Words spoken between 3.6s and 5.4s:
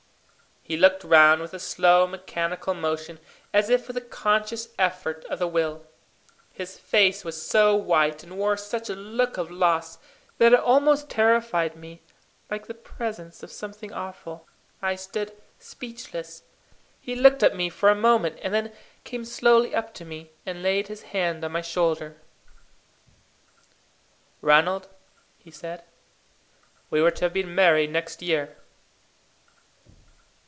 if with a conscious effort of